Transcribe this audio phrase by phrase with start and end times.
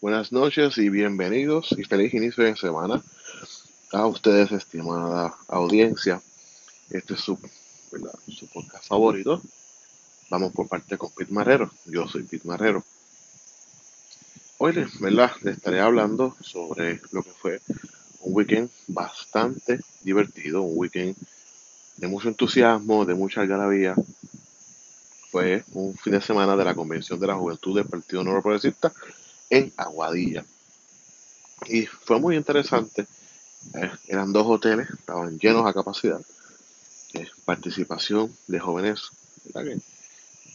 [0.00, 3.02] Buenas noches y bienvenidos y feliz inicio de semana
[3.90, 6.22] a ustedes, estimada audiencia.
[6.88, 7.36] Este es su,
[8.28, 9.42] su podcast favorito.
[10.30, 11.68] Vamos por parte con Pete Marrero.
[11.86, 12.84] Yo soy Pete Marrero.
[14.58, 15.32] Hoy ¿verdad?
[15.44, 17.60] estaré hablando sobre lo que fue
[18.20, 21.16] un weekend bastante divertido, un weekend
[21.96, 23.96] de mucho entusiasmo, de mucha algarabía.
[25.32, 28.92] Fue un fin de semana de la Convención de la Juventud del Partido Nuevo Progresista
[29.50, 30.44] en Aguadilla.
[31.66, 33.06] Y fue muy interesante.
[33.74, 36.20] Eh, eran dos hoteles, estaban llenos a capacidad.
[37.14, 39.10] Eh, participación de jóvenes,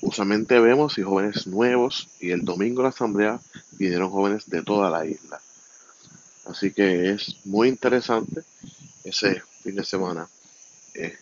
[0.02, 2.10] usualmente vemos y jóvenes nuevos.
[2.20, 3.40] Y el domingo la asamblea
[3.74, 5.40] vinieron jóvenes de toda la isla.
[6.46, 8.44] Así que es muy interesante
[9.04, 10.28] ese fin de semana.
[10.94, 11.18] Eh,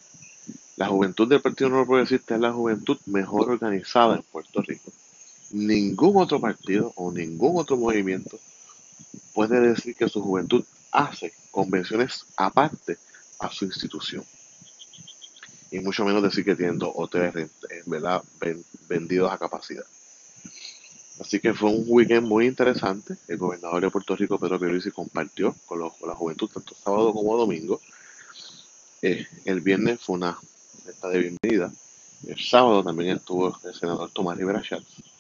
[0.78, 4.71] la juventud del Partido Nuevo Progresista es la juventud mejor organizada en Puerto Rico
[5.54, 8.40] ningún otro partido o ningún otro movimiento
[9.34, 12.98] puede decir que su juventud hace convenciones aparte
[13.40, 14.24] a su institución.
[15.72, 17.50] Y mucho menos decir que tienen dos hoteles
[17.86, 18.22] ¿verdad?
[18.90, 19.86] vendidos a capacidad.
[21.20, 23.16] Así que fue un weekend muy interesante.
[23.28, 27.80] El gobernador de Puerto Rico, Pedro Pierluisi, compartió con, la juventud tanto sábado como domingo.
[29.02, 30.38] Eh, el viernes fue una
[30.86, 31.72] meta de bienvenida.
[32.28, 35.11] El sábado también estuvo el senador Tomás Rivera Schatz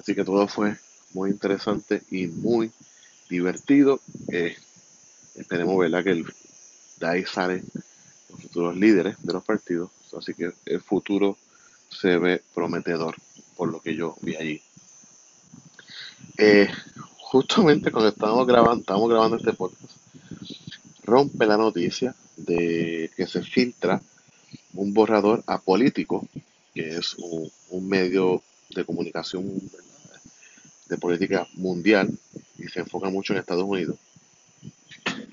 [0.00, 0.78] Así que todo fue
[1.12, 2.72] muy interesante y muy
[3.28, 4.00] divertido.
[4.32, 4.56] Eh,
[5.34, 6.02] esperemos ¿verdad?
[6.02, 6.24] que
[7.00, 7.62] de ahí salen
[8.30, 9.90] los futuros líderes de los partidos.
[10.16, 11.36] Así que el futuro
[11.90, 13.14] se ve prometedor
[13.58, 14.62] por lo que yo vi allí.
[16.38, 16.70] Eh,
[17.18, 19.92] justamente cuando estábamos grabando, estamos grabando este podcast,
[21.04, 24.00] rompe la noticia de que se filtra
[24.72, 26.26] un borrador apolítico,
[26.72, 28.42] que es un medio
[28.74, 29.60] de comunicación
[30.90, 32.10] de política mundial
[32.58, 33.96] y se enfoca mucho en Estados Unidos.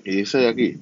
[0.06, 0.78] Y dice aquí,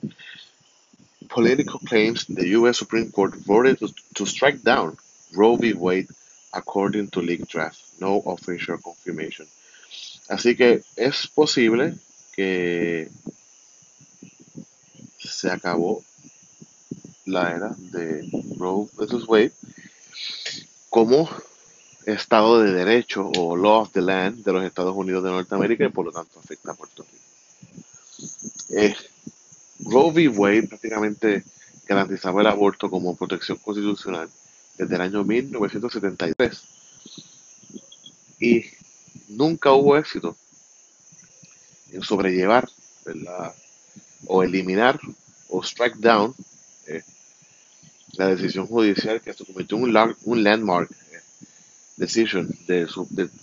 [1.33, 2.77] political claims the U.S.
[2.77, 3.79] Supreme Court voted
[4.13, 4.97] to, strike down
[5.33, 5.73] Roe v.
[5.73, 6.07] Wade
[6.53, 9.47] according to leaked draft, no official confirmation.
[10.29, 11.95] Así que es posible
[12.35, 13.09] que
[15.19, 16.03] se acabó
[17.25, 19.25] la era de Roe v.
[19.27, 19.53] Wade
[20.89, 21.29] como
[22.05, 25.89] Estado de Derecho o Law of the Land de los Estados Unidos de Norteamérica y
[25.89, 27.25] por lo tanto afecta a Puerto Rico.
[28.69, 28.95] Eh,
[29.79, 30.27] Roe v.
[30.29, 31.44] Wade prácticamente
[31.88, 34.29] garantizaba el aborto como protección constitucional
[34.77, 36.61] desde el año 1973
[38.39, 38.65] y
[39.29, 40.35] nunca hubo éxito
[41.91, 42.67] en sobrellevar
[44.27, 44.99] o eliminar
[45.49, 46.35] o strike down
[46.88, 47.03] eh,
[48.13, 50.89] la decisión judicial que se convirtió en un, un landmark
[51.97, 52.88] decision del,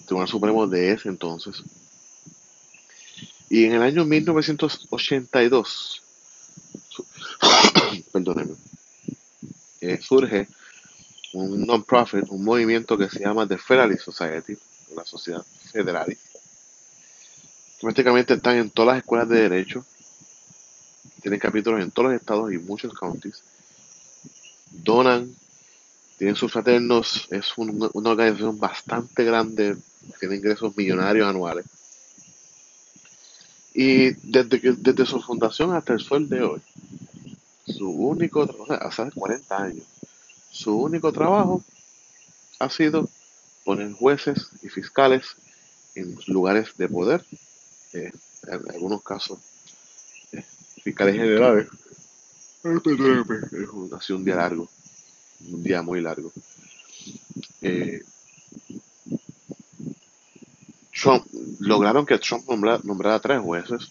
[0.06, 1.62] Tribunal Supremo de ese entonces.
[3.48, 6.02] Y en el año 1982,
[8.12, 8.54] perdónenme,
[9.80, 10.48] eh, surge
[11.34, 14.56] un non-profit, un movimiento que se llama The Federalist Society,
[14.94, 16.38] la sociedad federalista.
[17.80, 19.84] Prácticamente están en todas las escuelas de derecho,
[21.20, 23.42] tienen capítulos en todos los estados y muchos counties,
[24.70, 25.34] donan
[26.22, 29.76] tienen sus fraternos, es una organización bastante grande,
[30.20, 31.66] tiene ingresos millonarios anuales.
[33.74, 36.62] Y desde, que, desde su fundación hasta el sol de hoy,
[37.66, 39.84] su único, o hace 40 años,
[40.48, 41.64] su único trabajo
[42.60, 43.08] ha sido
[43.64, 45.26] poner jueces y fiscales
[45.96, 47.24] en lugares de poder,
[47.94, 48.12] eh,
[48.46, 49.40] en algunos casos
[50.30, 50.44] eh,
[50.84, 51.66] fiscales generales.
[52.62, 54.68] Es un día largo
[55.50, 56.32] un día muy largo.
[57.60, 58.03] Eh,
[61.60, 63.88] lograron que Trump nombrara, tres jueces,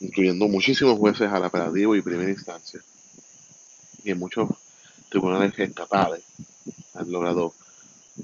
[0.00, 2.80] incluyendo muchísimos jueces al apelativo y primera instancia,
[4.04, 4.50] y en muchos
[5.08, 6.22] tribunales estatales
[6.94, 7.54] han logrado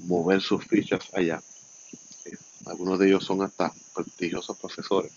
[0.05, 1.41] mover sus fichas allá.
[2.25, 5.11] Eh, algunos de ellos son hasta prestigiosos profesores.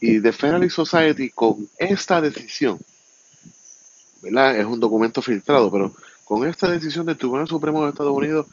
[0.00, 2.80] Y The Federalist Society con esta decisión
[4.22, 5.92] es un documento filtrado, pero
[6.24, 8.46] con esta decisión del Tribunal Supremo de Estados Unidos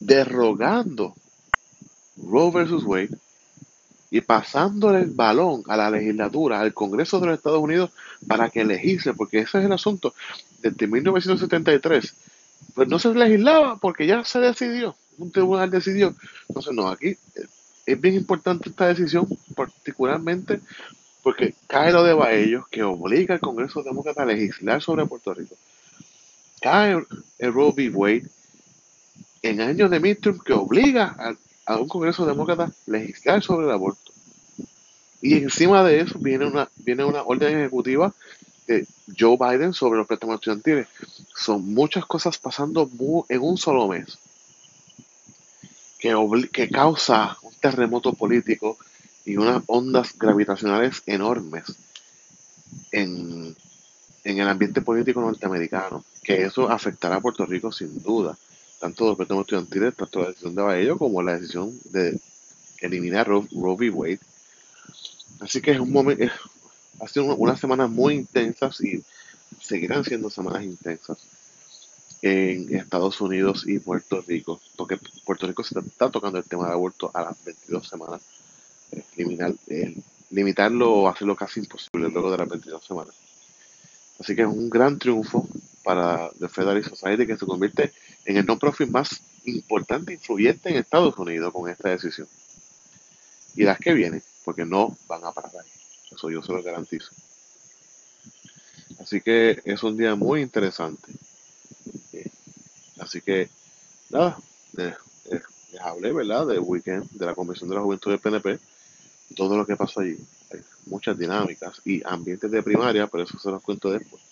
[0.00, 1.14] derogando
[2.16, 3.16] Roe versus Wade
[4.10, 7.90] y pasándole el balón a la legislatura, al Congreso de los Estados Unidos
[8.26, 10.14] para que legisle, porque ese es el asunto.
[10.62, 12.14] Desde 1973,
[12.74, 16.14] pues no se legislaba porque ya se decidió, un tribunal decidió.
[16.48, 17.16] Entonces, no, aquí
[17.86, 20.60] es bien importante esta decisión, particularmente
[21.28, 25.56] porque cae lo de ellos que obliga al Congreso Demócrata a legislar sobre Puerto Rico.
[26.58, 27.04] Cae
[27.38, 27.90] el Roe v.
[27.90, 28.22] Wade
[29.42, 31.36] en años de midterm que obliga
[31.66, 34.10] a un Congreso demócrata legislar sobre el aborto.
[35.20, 38.14] Y encima de eso viene una, viene una orden ejecutiva
[38.66, 38.86] de
[39.18, 40.88] Joe Biden sobre los préstamos estudiantiles.
[41.36, 42.88] Son muchas cosas pasando
[43.28, 44.18] en un solo mes
[45.98, 46.14] que,
[46.50, 48.78] que causa un terremoto político
[49.28, 51.64] y unas ondas gravitacionales enormes
[52.90, 53.54] en,
[54.24, 58.38] en el ambiente político norteamericano, que eso afectará a Puerto Rico sin duda,
[58.80, 62.18] tanto los préstamos estudiantiles, tanto la decisión de Baello como la decisión de
[62.80, 63.90] eliminar Roe, v.
[63.90, 64.20] Wade.
[65.40, 66.24] Así que es un momento,
[67.00, 69.04] ha sido unas semanas muy intensas y
[69.60, 71.18] seguirán siendo semanas intensas
[72.22, 76.72] en Estados Unidos y Puerto Rico, porque Puerto Rico se está tocando el tema del
[76.72, 78.22] aborto a las 22 semanas,
[79.16, 79.94] eliminar, eh,
[80.30, 83.14] limitarlo o hacerlo casi imposible luego de las 22 semanas.
[84.18, 85.46] Así que es un gran triunfo
[85.84, 87.92] para The Federalist Society que se convierte
[88.24, 92.28] en el non-profit más importante e influyente en Estados Unidos con esta decisión.
[93.54, 95.70] Y las que vienen, porque no van a parar ahí.
[96.10, 97.10] Eso yo se lo garantizo.
[99.00, 101.12] Así que es un día muy interesante.
[102.98, 103.48] Así que,
[104.10, 104.38] nada,
[104.72, 104.94] les,
[105.80, 108.58] hablé, ¿verdad?, del weekend de la Convención de la Juventud del PNP,
[109.34, 110.18] todo lo que pasó allí.
[110.52, 114.22] Hay muchas dinámicas y ambientes de primaria, pero eso se los cuento después.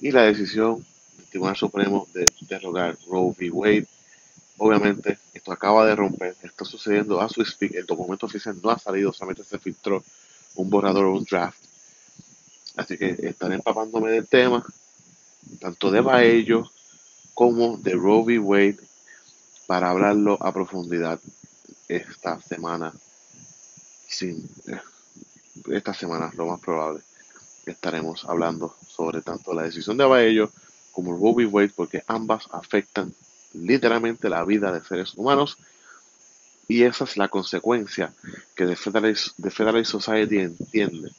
[0.00, 0.84] Y la decisión
[1.16, 3.50] del Tribunal Supremo de derrogar Roe v.
[3.50, 3.86] Wade.
[4.58, 8.78] Obviamente, esto acaba de romper, está sucediendo a su speak, el documento oficial no ha
[8.78, 10.02] salido, solamente se filtró
[10.56, 11.62] un borrador o un draft.
[12.76, 14.64] Así que estaré empapándome del tema,
[15.60, 16.68] tanto de Baello
[17.34, 18.38] como de Roe v.
[18.40, 18.78] Wade
[19.68, 21.20] para hablarlo a profundidad
[21.88, 22.92] esta semana.
[24.08, 24.80] Sin, eh,
[25.70, 27.02] esta semana, lo más probable,
[27.66, 30.50] estaremos hablando sobre tanto la decisión de Baello
[30.92, 31.46] como Roe v.
[31.46, 33.14] Wade, porque ambas afectan
[33.52, 35.58] literalmente la vida de seres humanos.
[36.66, 38.12] Y esa es la consecuencia
[38.54, 41.12] que The Federalist, Society entiende.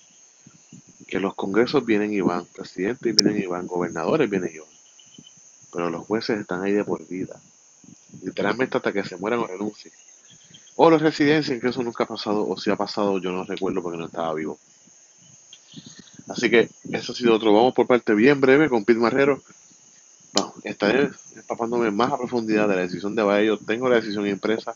[1.07, 4.79] Que los congresos vienen y van, presidentes vienen y van, gobernadores vienen y van
[5.71, 7.39] pero los jueces están ahí de por vida.
[8.23, 9.93] Literalmente hasta que se mueran o renuncien.
[10.81, 13.83] O los residencien, que eso nunca ha pasado, o si ha pasado, yo no recuerdo
[13.83, 14.57] porque no estaba vivo.
[16.29, 17.51] Así que eso ha sido otro.
[17.51, 19.41] Vamos por parte bien breve con Pete Marrero.
[20.31, 23.57] Bueno, estaré empapándome más a profundidad de la decisión de Baello.
[23.57, 24.73] Tengo la decisión impresa.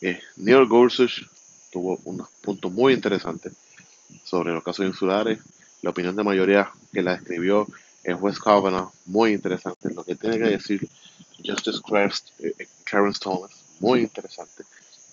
[0.00, 1.22] Eh, Neil Gorsuch
[1.70, 3.52] tuvo unos puntos muy interesantes
[4.24, 5.38] sobre los casos insulares.
[5.82, 7.68] La opinión de mayoría que la escribió
[8.02, 9.94] el juez Kavanaugh, muy interesante.
[9.94, 10.88] Lo que tiene que decir
[11.46, 11.78] Justice
[12.40, 14.64] eh, eh, Clarence Thomas, muy interesante.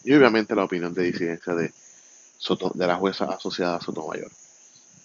[0.03, 1.71] Y obviamente la opinión de disidencia de,
[2.37, 4.31] Soto, de la jueza asociada a Sotomayor.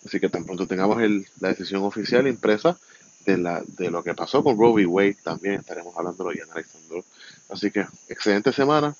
[0.06, 0.98] Así que tan pronto tengamos
[1.40, 2.78] la decisión oficial impresa
[3.26, 4.86] de, la, de lo que pasó con Roe v.
[4.86, 7.04] Wade, también estaremos hablando y analizando.
[7.50, 8.94] Así que excelente semana,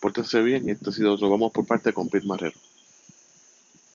[0.00, 2.58] pórtense bien y esto ha sido otro Vamos por parte con Pete Marrero.